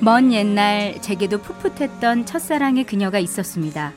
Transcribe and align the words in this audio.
먼 0.00 0.32
옛날 0.32 1.00
제게도 1.00 1.42
풋풋했던 1.42 2.24
첫사랑의 2.24 2.84
그녀가 2.84 3.18
있었습니다. 3.18 3.92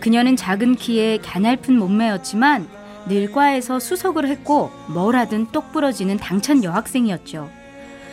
그녀는 0.00 0.36
작은 0.36 0.76
키에 0.76 1.18
가냘픈 1.18 1.78
몸매였지만 1.78 2.68
늘 3.08 3.32
과에서 3.32 3.78
수석을 3.78 4.28
했고 4.28 4.70
뭘 4.88 5.16
하든 5.16 5.46
똑 5.52 5.72
부러지는 5.72 6.16
당찬 6.16 6.64
여학생이었죠. 6.64 7.50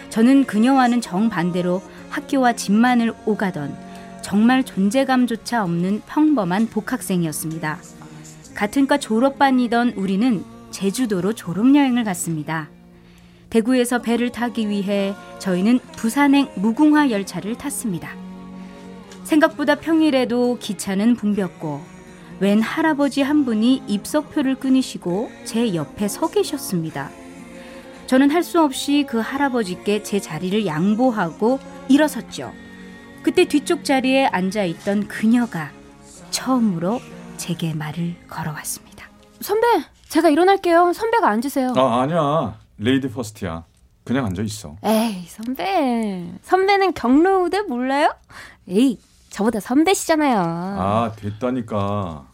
저는 0.10 0.46
그녀와는 0.46 1.02
정반대로 1.02 1.82
학교와 2.10 2.54
집만을 2.54 3.14
오가던 3.26 3.76
정말 4.22 4.64
존재감조차 4.64 5.64
없는 5.64 6.02
평범한 6.08 6.68
복학생이었습니다. 6.68 7.80
같은 8.54 8.88
과 8.88 8.98
졸업반이던 8.98 9.94
우리는 9.98 10.44
제주도로 10.72 11.34
졸업여행을 11.34 12.04
갔습니다. 12.06 12.70
대구에서 13.56 14.00
배를 14.00 14.34
타기 14.34 14.68
위해 14.68 15.16
저희는 15.40 15.80
부산행 15.96 16.50
무궁화 16.56 17.10
열차를 17.10 17.56
탔습니다. 17.56 18.10
생각보다 19.24 19.76
평일에도 19.76 20.58
기차는 20.60 21.16
붐볐고 21.16 21.82
웬 22.42 22.60
할아버지 22.60 23.22
한 23.22 23.46
분이 23.46 23.84
입석표를 23.88 24.56
끊으시고 24.56 25.32
제 25.46 25.74
옆에 25.74 26.10
서 26.10 26.30
계셨습니다. 26.30 27.12
저는 28.08 28.30
할 28.30 28.44
수 28.44 28.62
없이 28.62 29.06
그 29.08 29.20
할아버지께 29.20 30.04
제 30.04 30.20
자리를 30.20 30.66
양보하고 30.66 31.60
일어섰죠. 31.88 32.52
그때 33.24 33.46
뒤쪽 33.46 33.86
자리에 33.86 34.26
앉아 34.26 34.66
있던 34.66 35.08
그녀가 35.08 35.72
처음으로 36.30 37.00
제게 37.38 37.74
말을 37.74 38.16
걸어왔습니다. 38.28 39.08
선배, 39.40 39.66
제가 40.10 40.28
일어날게요. 40.30 40.92
선배가 40.92 41.30
앉으세요. 41.30 41.74
아 41.78 42.02
아니야 42.02 42.65
lady 42.78 43.10
first야. 43.10 43.64
그냥 44.04 44.26
앉아 44.26 44.44
있어. 44.44 44.76
에이, 44.84 45.26
선배. 45.28 46.32
선배는 46.44 46.94
경로우대 46.94 47.62
몰라요? 47.64 48.14
에이, 48.68 49.00
저보다 49.30 49.60
선배시잖아요. 49.60 50.40
아 50.40 51.12
됐다니까. 51.16 52.28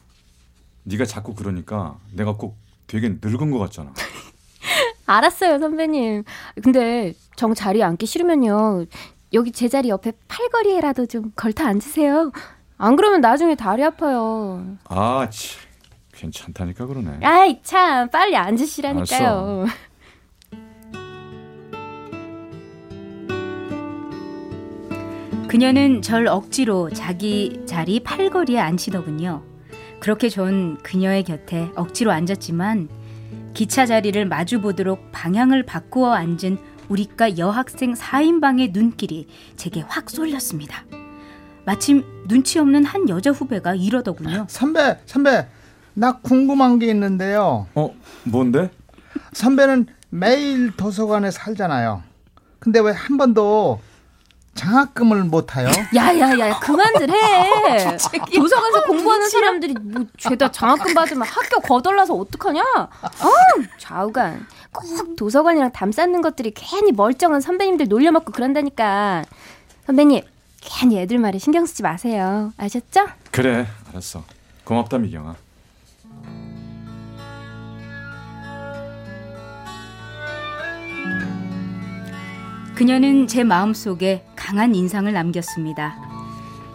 네가 0.84 1.06
자꾸 1.06 1.34
그러니까 1.36 1.98
내가 2.12 2.36
꼭 2.36 2.58
되게 2.88 3.10
늙은 3.22 3.52
것 3.52 3.60
같잖아. 3.60 3.94
알았어요, 5.06 5.60
선배님. 5.60 6.24
근데 6.64 7.14
정 7.36 7.54
자리에 7.54 7.84
앉기 7.84 8.06
싫으면요. 8.06 8.86
여기 9.34 9.52
제 9.52 9.70
자리 9.70 9.90
옆에 9.90 10.12
팔걸이에라도 10.28 11.06
좀 11.06 11.32
걸터 11.36 11.64
앉으세요. 11.66 12.32
안 12.78 12.96
그러면 12.96 13.22
나중에 13.22 13.56
다리 13.56 13.84
아파요. 13.84 14.78
아, 14.86 15.28
치. 15.30 15.58
괜찮다니까 16.14 16.86
그러네. 16.86 17.20
아이, 17.26 17.62
참. 17.64 18.10
빨리 18.10 18.36
앉으시라니까요. 18.36 19.64
알았어. 19.64 19.66
그녀는 25.52 26.02
절 26.02 26.28
억지로 26.28 26.90
자기 26.92 27.62
자리 27.66 28.00
팔걸이에 28.00 28.58
앉히더군요. 28.58 29.44
그렇게 30.00 30.30
전 30.30 30.78
그녀의 30.78 31.24
곁에 31.26 31.70
억지로 31.76 32.14
앉았지만 32.14 32.88
기차 33.54 33.86
자리를 33.86 34.26
마주 34.28 34.62
보도록 34.62 35.12
방향을 35.12 35.64
바꾸어 35.64 36.14
앉은 36.14 36.58
우리과 36.88 37.38
여학생 37.38 37.94
4인방의 37.96 38.72
눈길이 38.72 39.28
제게 39.58 39.82
확 39.82 40.10
쏠렸습니다. 40.10 40.86
마침 41.66 42.06
눈치 42.30 42.58
없는 42.58 42.86
한 42.86 43.10
여자 43.10 43.32
후배가 43.32 43.76
이러더군요. 43.76 44.46
선배, 44.50 45.00
선배, 45.06 45.50
나 45.94 46.14
궁금한 46.20 46.80
게 46.80 46.88
있는데요. 46.88 47.68
어, 47.76 47.94
뭔데? 48.24 48.72
선배는 49.34 49.88
매일 50.12 50.72
도서관에 50.78 51.30
살잖아요. 51.30 52.04
근데 52.60 52.80
왜 52.80 52.94
한 52.94 53.18
번도 53.18 53.82
장학금을 54.62 55.24
못 55.24 55.48
타요? 55.48 55.70
야야야 55.96 56.60
그만들 56.60 57.10
해. 57.10 57.98
도서관에서 58.36 58.84
공부하는 58.86 59.28
사람들이 59.28 59.74
뭐 59.82 60.06
죄다 60.18 60.52
장학금 60.52 60.94
받으면 60.94 61.28
학교 61.28 61.60
거덜나서 61.60 62.14
어떡하냐? 62.14 62.62
어우 62.62 63.64
좌우간 63.80 64.46
꼭 64.72 65.16
도서관이랑 65.16 65.72
담 65.72 65.92
쌓는 65.92 66.22
것들이 66.22 66.52
괜히 66.56 66.92
멀쩡한 66.92 67.42
선배님들 67.42 67.88
놀려먹고 67.88 68.32
그런다니까. 68.32 69.24
선배님 69.88 70.22
괜히 70.62 71.00
애들 71.00 71.18
말에 71.18 71.40
신경 71.40 71.66
쓰지 71.66 71.82
마세요. 71.82 72.54
아셨죠? 72.58 73.08
그래, 73.32 73.66
알았어. 73.90 74.24
고맙다 74.64 75.00
미경아. 75.00 75.36
그녀는 82.82 83.28
제 83.28 83.44
마음속에 83.44 84.26
강한 84.36 84.74
인상을 84.74 85.14
남겼습니다. 85.14 86.02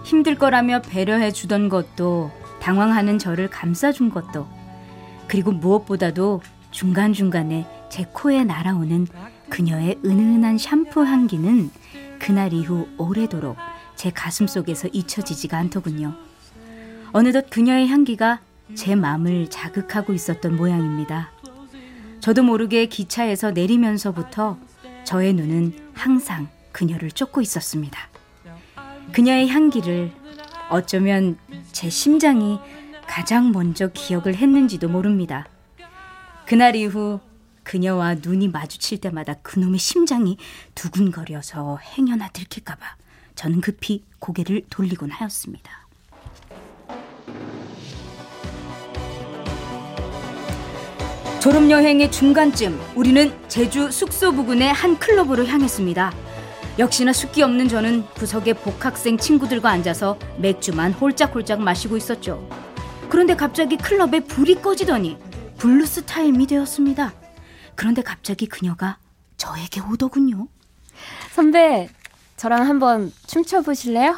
힘들 0.05 0.37
거라며 0.37 0.81
배려해 0.83 1.33
주던 1.33 1.69
것도 1.69 2.31
당황하는 2.61 3.19
저를 3.19 3.51
감싸준 3.51 4.11
것도 4.11 4.47
그리고 5.27 5.51
무엇보다도 5.51 6.43
중간중간에 6.71 7.67
제 7.91 8.07
코에 8.13 8.45
날아오는 8.45 9.09
그녀의 9.49 9.99
은은한 10.05 10.59
샴푸 10.59 11.05
향기는 11.05 11.73
그날 12.21 12.53
이후 12.53 12.87
오래도록 12.99 13.57
제 13.97 14.11
가슴 14.11 14.47
속에서 14.47 14.87
잊혀지지가 14.93 15.59
않더군요. 15.59 16.15
어느덧 17.11 17.51
그녀의 17.51 17.89
향기가 17.89 18.39
제 18.77 18.95
마음을 18.95 19.51
자극하고 19.51 20.13
있었던 20.13 20.55
모양입니다. 20.55 21.33
저도 22.21 22.45
모르게 22.45 22.87
기차에서 22.87 23.51
내리면서부터 23.51 24.57
저의 25.07 25.33
눈은 25.35 25.93
항상 25.95 26.49
그녀를 26.73 27.13
쫓고 27.13 27.41
있었습니다. 27.41 27.97
그녀의 29.13 29.49
향기를 29.49 30.13
어쩌면 30.69 31.39
제 31.71 31.89
심장이 31.89 32.59
가장 33.07 33.53
먼저 33.53 33.87
기억을 33.87 34.35
했는지도 34.35 34.89
모릅니다. 34.89 35.47
그날 36.45 36.75
이후 36.75 37.21
그녀와 37.63 38.17
눈이 38.17 38.49
마주칠 38.49 39.01
때마다 39.01 39.35
그놈의 39.35 39.79
심장이 39.79 40.39
두근거려서 40.75 41.79
행여나 41.79 42.31
들킬까봐 42.31 42.97
저는 43.37 43.61
급히 43.61 44.03
고개를 44.19 44.63
돌리곤 44.71 45.13
하였습니다. 45.13 45.86
졸업여행의 51.47 52.11
중간쯤 52.11 52.77
우리는 52.97 53.33
제주 53.47 53.89
숙소 53.93 54.33
부근의 54.33 54.73
한 54.73 54.99
클럽으로 54.99 55.47
향했습니다. 55.47 56.13
역시나 56.81 57.13
숫기 57.13 57.41
없는 57.41 57.69
저는 57.69 58.05
구석에 58.17 58.55
복학생 58.55 59.17
친구들과 59.17 59.71
앉아서 59.71 60.19
맥주만 60.39 60.95
홀짝홀짝 60.95 61.61
마시고 61.61 61.97
있었죠. 61.97 62.49
그런데 63.09 63.37
갑자기 63.37 63.77
클럽에 63.77 64.25
불이 64.27 64.57
꺼지더니 64.57 65.19
블루스 65.59 66.07
타임이 66.07 66.49
되었습니다. 66.49 67.15
그런데 67.77 68.03
갑자기 68.03 68.49
그녀가 68.49 68.99
저에게 69.37 69.81
오더군요. 69.83 70.49
선배 71.31 71.89
저랑 72.37 72.67
한번 72.67 73.13
춤춰 73.29 73.61
보실래요? 73.61 74.17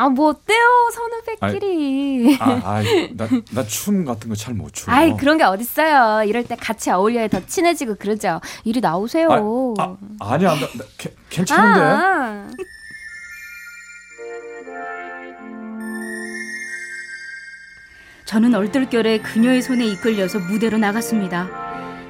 아 0.00 0.08
뭐 0.08 0.30
어때요 0.30 0.58
선후배끼리. 0.94 2.38
아, 2.40 2.60
아이, 2.64 3.12
나 3.14 3.40
나 3.40 3.66
춤 3.68 4.04
같은 4.06 4.28
거 4.30 4.34
잘 4.34 4.54
못 4.54 4.72
춰. 4.72 4.90
아이 4.90 5.14
그런 5.16 5.36
게 5.36 5.44
어딨어요. 5.44 6.24
이럴 6.24 6.44
때 6.44 6.56
같이 6.56 6.90
어울려야 6.90 7.28
더 7.28 7.44
친해지고 7.46 7.96
그러죠. 7.96 8.40
이리 8.64 8.80
나오세요. 8.80 9.74
아, 9.78 9.96
아, 10.20 10.32
아니야, 10.32 10.54
나, 10.54 10.60
나 10.60 10.84
개- 10.96 11.12
괜찮은데. 11.28 11.80
아. 11.80 12.48
저는 18.24 18.54
얼떨결에 18.54 19.18
그녀의 19.18 19.60
손에 19.62 19.84
이끌려서 19.86 20.38
무대로 20.38 20.78
나갔습니다. 20.78 21.59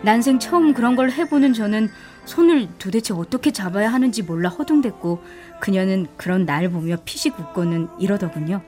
난생 0.02 0.38
처음 0.38 0.73
그런 0.73 0.97
걸 0.97 1.11
해보는 1.11 1.52
저는 1.52 1.88
손을 2.25 2.69
도대체 2.79 3.12
어떻게 3.14 3.50
잡아야 3.50 3.93
하는지 3.93 4.23
몰라 4.23 4.49
허둥댔고 4.49 5.23
그녀는 5.61 6.06
그런 6.17 6.47
날 6.47 6.69
보며 6.69 6.97
피식 7.05 7.38
웃고는 7.38 7.88
이러더군요. 7.99 8.62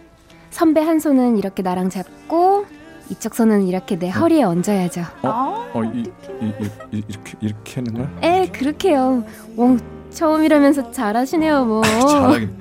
선배 0.50 0.80
한 0.82 1.00
손은 1.00 1.38
이렇게 1.38 1.62
나랑 1.62 1.88
잡고 1.88 2.66
이쪽 3.08 3.34
손은 3.34 3.66
이렇게 3.66 3.98
내 3.98 4.10
허리에 4.10 4.42
얹어야죠. 4.42 5.02
어, 5.22 5.70
어 5.72 5.84
이, 5.84 6.04
이, 6.40 6.52
이, 6.92 7.02
이렇게 7.08 7.34
이렇게 7.40 7.74
하는 7.76 7.94
거야? 7.94 8.10
에, 8.22 8.48
그렇게요. 8.48 9.24
오, 9.56 9.76
처음이라면서 10.10 10.90
잘하시네요, 10.90 11.64
뭐. 11.64 11.82
잘하긴. 11.82 12.56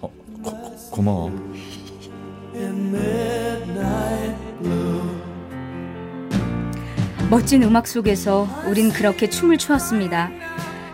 어, 0.00 0.10
고, 0.42 0.76
고마워. 0.90 1.32
멋진 7.32 7.62
음악 7.62 7.86
속에서 7.86 8.46
우린 8.68 8.92
그렇게 8.92 9.26
춤을 9.26 9.56
추었습니다. 9.56 10.28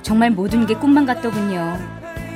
정말 0.02 0.30
모든 0.30 0.66
게 0.66 0.74
꿈만 0.74 1.04
같더군요. 1.04 1.76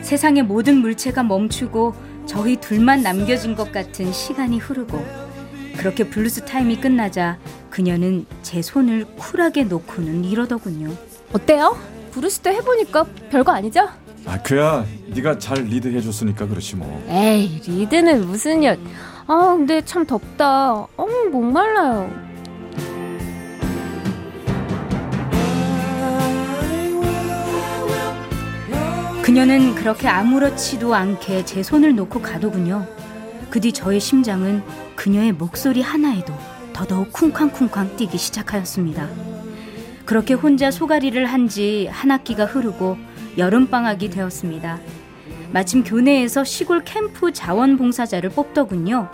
세상의 0.02 0.42
모든 0.42 0.78
물체가 0.78 1.22
멈추고 1.22 1.94
저희 2.26 2.56
둘만 2.56 3.04
남겨진 3.04 3.54
것 3.54 3.70
같은 3.70 4.12
시간이 4.12 4.58
흐르고 4.58 5.06
그렇게 5.76 6.10
블루스 6.10 6.46
타임이 6.46 6.80
끝나자 6.80 7.38
그녀는 7.70 8.26
제 8.42 8.60
손을 8.60 9.04
쿨하게 9.14 9.62
놓고는 9.66 10.24
이러더군요. 10.24 10.92
어때요? 11.32 11.78
블루스 12.10 12.40
때 12.40 12.50
해보니까 12.54 13.04
별거 13.30 13.52
아니죠? 13.52 13.88
아 14.26 14.42
그야 14.42 14.84
네가 15.14 15.38
잘 15.38 15.58
리드해 15.58 16.00
줬으니까 16.00 16.48
그렇지 16.48 16.74
뭐. 16.74 17.04
에이, 17.08 17.62
리드는 17.64 18.26
무슨 18.26 18.64
여... 18.64 18.76
아, 19.28 19.54
근데 19.56 19.80
참 19.84 20.04
덥다. 20.04 20.72
어, 20.72 21.06
목말라요. 21.30 22.31
그녀는 29.32 29.74
그렇게 29.74 30.08
아무렇지도 30.08 30.94
않게 30.94 31.46
제 31.46 31.62
손을 31.62 31.94
놓고 31.96 32.20
가더군요. 32.20 32.86
그 33.48 33.60
뒤 33.60 33.72
저의 33.72 33.98
심장은 33.98 34.62
그녀의 34.94 35.32
목소리 35.32 35.80
하나에도 35.80 36.34
더더욱 36.74 37.10
쿵쾅쿵쾅 37.14 37.96
뛰기 37.96 38.18
시작하였습니다. 38.18 39.08
그렇게 40.04 40.34
혼자 40.34 40.70
소가리를 40.70 41.24
한 41.24 41.48
지 41.48 41.88
한 41.90 42.10
학기가 42.10 42.44
흐르고 42.44 42.98
여름방학이 43.38 44.10
되었습니다. 44.10 44.78
마침 45.50 45.82
교내에서 45.82 46.44
시골 46.44 46.84
캠프 46.84 47.32
자원봉사자를 47.32 48.28
뽑더군요. 48.28 49.10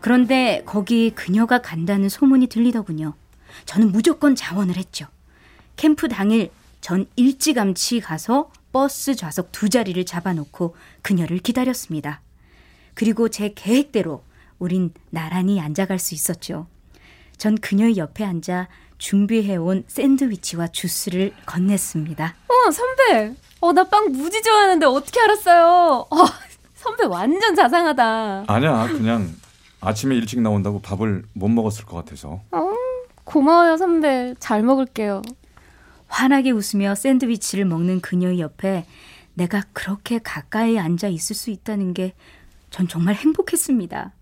그런데 0.00 0.64
거기 0.66 1.12
그녀가 1.14 1.62
간다는 1.62 2.10
소문이 2.10 2.48
들리더군요. 2.48 3.14
저는 3.64 3.90
무조건 3.90 4.34
자원을 4.34 4.76
했죠. 4.76 5.06
캠프 5.76 6.08
당일 6.08 6.50
전 6.82 7.06
일찌감치 7.16 8.00
가서 8.00 8.50
버스 8.76 9.14
좌석 9.14 9.52
두 9.52 9.70
자리를 9.70 10.04
잡아놓고 10.04 10.76
그녀를 11.00 11.38
기다렸습니다. 11.38 12.20
그리고 12.92 13.30
제 13.30 13.54
계획대로 13.54 14.22
우린 14.58 14.92
나란히 15.08 15.62
앉아갈 15.62 15.98
수 15.98 16.14
있었죠. 16.14 16.66
전 17.38 17.54
그녀의 17.54 17.96
옆에 17.96 18.22
앉아 18.22 18.68
준비해온 18.98 19.84
샌드위치와 19.86 20.66
주스를 20.68 21.32
건넸습니다. 21.46 22.34
어, 22.48 22.70
선배. 22.70 23.34
어, 23.60 23.72
나 23.72 23.84
빵 23.84 24.12
무지 24.12 24.42
좋아하는데 24.42 24.84
어떻게 24.84 25.20
알았어요? 25.20 26.06
어, 26.10 26.16
선배 26.76 27.06
완전 27.06 27.54
자상하다. 27.54 28.44
아니야 28.46 28.88
그냥 28.88 29.34
아침에 29.80 30.14
일찍 30.16 30.42
나온다고 30.42 30.82
밥을 30.82 31.24
못 31.32 31.48
먹었을 31.48 31.86
것 31.86 31.96
같아서. 31.96 32.42
어, 32.52 32.72
고마워요, 33.24 33.78
선배. 33.78 34.34
잘 34.38 34.62
먹을게요. 34.62 35.22
환하게 36.08 36.52
웃으며 36.52 36.94
샌드위치를 36.94 37.64
먹는 37.64 38.00
그녀의 38.00 38.40
옆에 38.40 38.86
내가 39.34 39.62
그렇게 39.72 40.18
가까이 40.18 40.78
앉아 40.78 41.08
있을 41.08 41.36
수 41.36 41.50
있다는 41.50 41.94
게 41.94 42.14
전 42.70 42.88
정말 42.88 43.14
행복했습니다. 43.14 44.12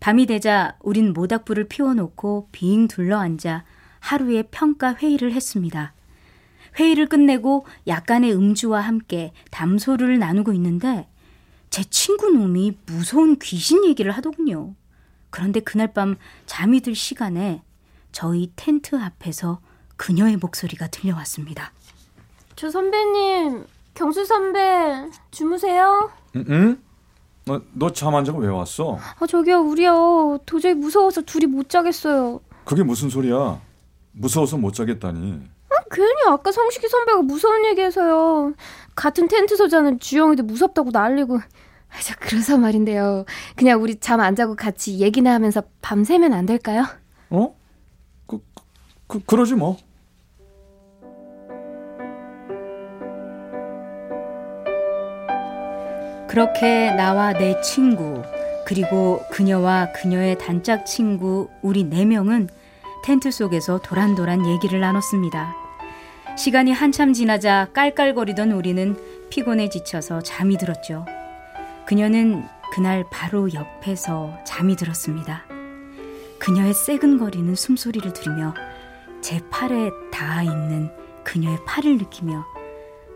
밤이 0.00 0.26
되자 0.26 0.76
우린 0.80 1.12
모닥불을 1.12 1.64
피워놓고 1.64 2.48
빙 2.52 2.86
둘러앉아 2.86 3.64
하루의 3.98 4.44
평가 4.50 4.94
회의를 4.94 5.32
했습니다. 5.32 5.94
회의를 6.78 7.08
끝내고 7.08 7.66
약간의 7.88 8.32
음주와 8.32 8.80
함께 8.82 9.32
담소를 9.50 10.20
나누고 10.20 10.52
있는데 10.52 11.08
제 11.70 11.82
친구 11.82 12.30
놈이 12.30 12.78
무서운 12.86 13.36
귀신 13.40 13.84
얘기를 13.84 14.12
하더군요. 14.12 14.74
그런데 15.30 15.58
그날 15.60 15.92
밤 15.92 16.16
잠이 16.46 16.80
들 16.80 16.94
시간에 16.94 17.62
저희 18.12 18.52
텐트 18.54 18.96
앞에서 18.96 19.60
그녀의 20.02 20.38
목소리가 20.38 20.86
들려왔습니다. 20.88 21.72
저 22.56 22.70
선배님, 22.70 23.66
경수 23.94 24.24
선배, 24.24 25.06
주무세요? 25.30 26.10
응? 26.36 26.44
응? 26.48 26.82
너잠 27.74 28.14
안 28.14 28.24
자고 28.24 28.38
왜 28.38 28.48
왔어? 28.48 28.98
아, 29.18 29.26
저기요, 29.26 29.60
우리요. 29.60 30.38
도저히 30.46 30.74
무서워서 30.74 31.22
둘이 31.22 31.46
못 31.46 31.68
자겠어요. 31.68 32.40
그게 32.64 32.82
무슨 32.82 33.10
소리야? 33.10 33.60
무서워서 34.12 34.56
못 34.56 34.72
자겠다니. 34.74 35.40
아, 35.70 35.74
괜히 35.90 36.12
아까 36.28 36.52
성식이 36.52 36.88
선배가 36.88 37.22
무서운 37.22 37.64
얘기해서요. 37.66 38.54
같은 38.94 39.28
텐트 39.28 39.56
소자는 39.56 39.98
주영이도 40.00 40.42
무섭다고 40.44 40.90
난리고. 40.92 41.38
아, 41.38 42.00
저 42.02 42.14
그래서 42.20 42.58
말인데요. 42.58 43.24
그냥 43.56 43.82
우리 43.82 43.98
잠 43.98 44.20
안 44.20 44.36
자고 44.36 44.54
같이 44.54 44.98
얘기나 44.98 45.32
하면서 45.32 45.62
밤새면 45.80 46.34
안 46.34 46.44
될까요? 46.44 46.84
어? 47.30 47.54
그, 48.26 48.40
그 49.06 49.20
그러지 49.20 49.54
뭐. 49.54 49.78
그렇게 56.38 56.92
나와 56.92 57.32
내 57.32 57.60
친구, 57.62 58.22
그리고 58.64 59.24
그녀와 59.32 59.90
그녀의 59.90 60.38
단짝 60.38 60.86
친구, 60.86 61.50
우리 61.62 61.82
네 61.82 62.04
명은 62.04 62.48
텐트 63.02 63.32
속에서 63.32 63.80
도란도란 63.80 64.46
얘기를 64.46 64.78
나눴습니다. 64.78 65.52
시간이 66.36 66.70
한참 66.70 67.12
지나자 67.12 67.66
깔깔거리던 67.72 68.52
우리는 68.52 68.96
피곤해 69.30 69.68
지쳐서 69.68 70.20
잠이 70.20 70.58
들었죠. 70.58 71.06
그녀는 71.88 72.44
그날 72.70 73.04
바로 73.10 73.52
옆에서 73.52 74.38
잠이 74.44 74.76
들었습니다. 74.76 75.42
그녀의 76.38 76.72
새근거리는 76.72 77.52
숨소리를 77.56 78.12
들으며 78.12 78.54
제 79.20 79.40
팔에 79.50 79.90
닿아 80.12 80.44
있는 80.44 80.88
그녀의 81.24 81.58
팔을 81.66 81.98
느끼며 81.98 82.46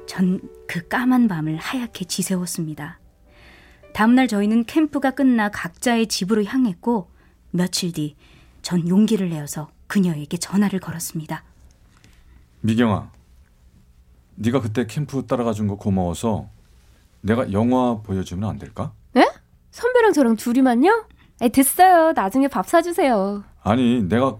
전 0.08 0.40
그 0.72 0.88
까만 0.88 1.28
밤을 1.28 1.58
하얗게 1.58 2.06
지새웠습니다. 2.06 3.01
다음날 3.94 4.28
저희는 4.28 4.64
캠프가 4.64 5.10
끝나 5.12 5.50
각자의 5.50 6.06
집으로 6.08 6.44
향했고 6.44 7.10
며칠 7.50 7.92
뒤 7.92 8.16
전 8.62 8.88
용기를 8.88 9.28
내어서 9.28 9.70
그녀에게 9.88 10.36
전화를 10.36 10.78
걸었습니다. 10.78 11.42
미경아, 12.60 13.10
네가 14.36 14.60
그때 14.60 14.86
캠프 14.86 15.26
따라가 15.26 15.52
준 15.52 15.66
거 15.66 15.74
고마워서 15.74 16.48
내가 17.22 17.50
영화 17.52 17.98
보여주면 18.02 18.48
안 18.48 18.58
될까? 18.58 18.92
네? 19.14 19.28
선배랑 19.72 20.12
저랑 20.12 20.36
둘이만요? 20.36 21.06
에 21.40 21.48
됐어요. 21.48 22.12
나중에 22.12 22.46
밥 22.46 22.68
사주세요. 22.68 23.42
아니, 23.64 24.02
내가 24.04 24.36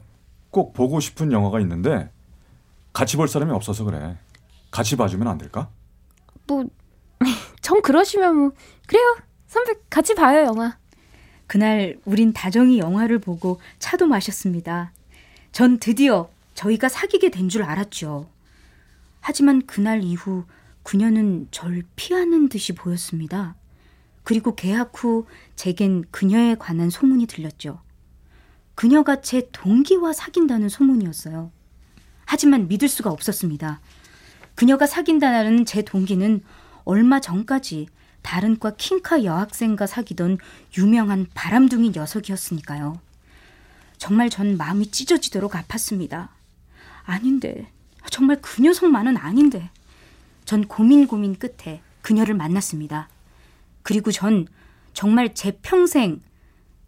꼭 0.50 0.72
보고 0.72 1.00
싶은 1.00 1.32
영화가 1.32 1.58
있는데 1.60 2.10
같이 2.92 3.16
볼 3.16 3.26
사람이 3.26 3.50
없어서 3.50 3.82
그래. 3.82 4.16
같이 4.70 4.96
봐주면 4.96 5.26
안 5.26 5.36
될까? 5.36 5.68
뭐, 6.46 6.64
전 7.60 7.82
그러시면 7.82 8.36
뭐 8.36 8.50
그래요. 8.86 9.16
선배 9.52 9.74
같이 9.90 10.14
봐요 10.14 10.46
영화. 10.46 10.78
그날 11.46 11.98
우린 12.06 12.32
다정히 12.32 12.78
영화를 12.78 13.18
보고 13.18 13.60
차도 13.78 14.06
마셨습니다. 14.06 14.94
전 15.52 15.78
드디어 15.78 16.30
저희가 16.54 16.88
사귀게 16.88 17.30
된 17.30 17.50
줄 17.50 17.62
알았죠. 17.62 18.30
하지만 19.20 19.60
그날 19.66 20.02
이후 20.02 20.44
그녀는 20.82 21.48
절 21.50 21.82
피하는 21.96 22.48
듯이 22.48 22.72
보였습니다. 22.72 23.54
그리고 24.22 24.54
계약 24.54 24.92
후 24.94 25.26
제겐 25.54 26.04
그녀에 26.10 26.54
관한 26.54 26.88
소문이 26.88 27.26
들렸죠. 27.26 27.78
그녀가 28.74 29.20
제 29.20 29.50
동기와 29.52 30.14
사귄다는 30.14 30.70
소문이었어요. 30.70 31.52
하지만 32.24 32.68
믿을 32.68 32.88
수가 32.88 33.10
없었습니다. 33.10 33.82
그녀가 34.54 34.86
사귄다는 34.86 35.66
제 35.66 35.82
동기는 35.82 36.40
얼마 36.84 37.20
전까지 37.20 37.88
다른 38.22 38.58
과 38.58 38.70
킹카 38.76 39.24
여학생과 39.24 39.86
사귀던 39.86 40.38
유명한 40.78 41.26
바람둥이 41.34 41.90
녀석이었으니까요. 41.90 43.00
정말 43.98 44.30
전 44.30 44.56
마음이 44.56 44.90
찢어지도록 44.90 45.52
아팠습니다. 45.52 46.28
아닌데, 47.04 47.68
정말 48.10 48.40
그 48.40 48.62
녀석만은 48.62 49.16
아닌데. 49.16 49.70
전 50.44 50.66
고민 50.66 51.06
고민 51.06 51.36
끝에 51.36 51.80
그녀를 52.00 52.34
만났습니다. 52.34 53.08
그리고 53.82 54.10
전 54.10 54.46
정말 54.92 55.34
제 55.34 55.52
평생 55.62 56.20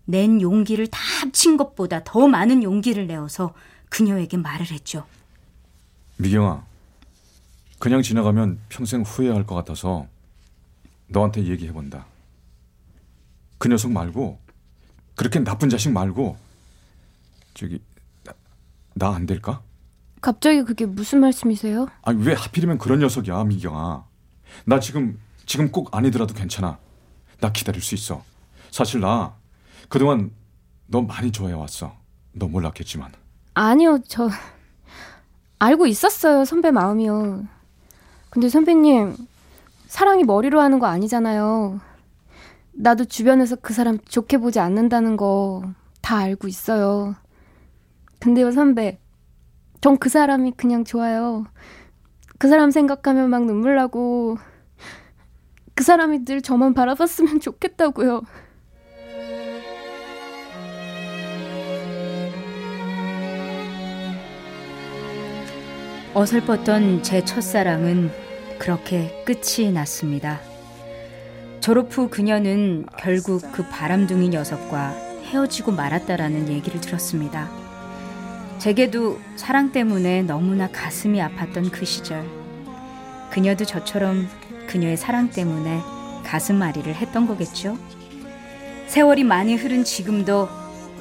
낸 0.07 0.41
용기를 0.41 0.88
다 0.88 0.99
합친 1.21 1.57
것보다 1.57 2.03
더 2.05 2.29
많은 2.29 2.62
용기를 2.62 3.07
내어서 3.07 3.55
그녀에게 3.88 4.37
말을 4.37 4.71
했죠. 4.71 5.07
미경아, 6.17 6.64
그냥 7.79 8.03
지나가면 8.03 8.59
평생 8.69 9.03
후회할 9.03 9.47
것 9.47 9.55
같아서 9.55 10.07
너한테 11.08 11.44
얘기해본다. 11.44 12.06
그 13.58 13.68
녀석 13.68 13.92
말고, 13.92 14.38
그렇게 15.14 15.38
나쁜 15.40 15.68
자식 15.68 15.90
말고, 15.92 16.37
저기 17.54 17.80
나 18.94 19.12
안 19.14 19.26
될까? 19.26 19.62
갑자기 20.20 20.62
그게 20.62 20.87
무슨 20.87 21.20
말씀이세요? 21.20 21.88
아니 22.02 22.25
왜 22.25 22.32
하필이면 22.34 22.78
그런 22.78 23.00
녀석이야 23.00 23.44
미경아. 23.44 24.04
나 24.64 24.80
지금 24.80 25.20
지금 25.46 25.70
꼭 25.70 25.94
아니더라도 25.94 26.32
괜찮아. 26.34 26.78
나 27.40 27.52
기다릴 27.52 27.82
수 27.82 27.94
있어. 27.94 28.25
사실 28.70 29.00
나 29.00 29.34
그동안 29.88 30.30
너 30.87 31.02
많이 31.02 31.30
좋아해 31.30 31.54
왔어. 31.54 31.94
너 32.32 32.46
몰랐겠지만. 32.49 33.12
아니요, 33.54 33.99
저 34.08 34.30
알고 35.58 35.87
있었어요, 35.87 36.44
선배 36.44 36.70
마음이요. 36.70 37.46
근데 38.30 38.49
선배님, 38.49 39.16
사랑이 39.94 40.24
머리로 40.24 40.60
하는 40.60 40.80
거 40.80 40.86
아니잖아요. 40.86 41.78
나도 42.72 43.04
주변에서 43.04 43.54
그 43.62 43.72
사람 43.72 43.96
좋게 44.00 44.38
보지 44.38 44.58
않는다는 44.58 45.16
거 45.16 45.62
다 46.02 46.18
알고 46.18 46.48
있어요. 46.48 47.14
근데요, 48.18 48.50
선배. 48.50 48.98
전 49.80 49.96
그 49.96 50.08
사람이 50.08 50.54
그냥 50.56 50.82
좋아요. 50.84 51.44
그 52.38 52.48
사람 52.48 52.72
생각하면 52.72 53.30
막 53.30 53.44
눈물 53.44 53.76
나고, 53.76 54.36
그 55.76 55.84
사람이 55.84 56.24
늘 56.24 56.42
저만 56.42 56.74
바라봤으면 56.74 57.38
좋겠다고요. 57.38 58.22
어설펐던 66.14 67.02
제 67.04 67.24
첫사랑은 67.24 68.24
그렇게 68.58 69.25
끝이 69.25 69.70
났습니다. 69.73 70.40
졸업 71.61 71.96
후 71.96 72.08
그녀는 72.08 72.84
결국 72.99 73.42
그 73.52 73.66
바람둥이 73.68 74.28
녀석과 74.28 74.90
헤어지고 75.25 75.73
말았다라는 75.73 76.49
얘기를 76.49 76.80
들었습니다. 76.80 77.50
제게도 78.58 79.18
사랑 79.37 79.73
때문에 79.73 80.23
너무나 80.23 80.68
가슴이 80.68 81.18
아팠던 81.20 81.70
그 81.73 81.84
시절. 81.84 82.25
그녀도 83.30 83.64
저처럼 83.64 84.28
그녀의 84.66 84.96
사랑 84.96 85.30
때문에 85.30 85.80
가슴앓이를 86.25 86.94
했던 86.94 87.26
거겠죠? 87.26 87.76
세월이 88.87 89.25
많이 89.25 89.56
흐른 89.56 89.84
지금도 89.84 90.49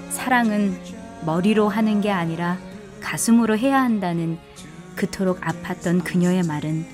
사랑은 0.09 0.77
머리로 1.25 1.69
하는 1.69 2.01
게 2.01 2.11
아니라 2.11 2.57
가슴으로 3.01 3.57
해야 3.57 3.81
한다는 3.81 4.37
그토록 4.95 5.41
아팠던 5.41 6.03
그녀의 6.03 6.43
말은 6.43 6.85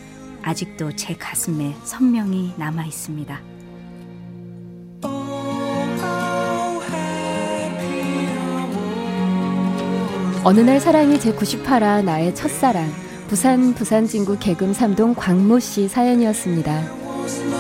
아직도 0.41 0.95
제 0.95 1.13
가슴에 1.15 1.75
선명히 1.83 2.53
남아 2.57 2.85
있습니다. 2.85 3.39
어느 10.43 10.61
날 10.61 10.79
사랑이 10.79 11.19
제 11.19 11.33
98화 11.33 12.03
나의 12.03 12.33
첫사랑 12.33 12.89
부산 13.27 13.73
부산진구 13.75 14.37
개금 14.39 14.73
삼동 14.73 15.13
광모 15.13 15.59
씨 15.59 15.87
사연이었습니다. 15.87 17.58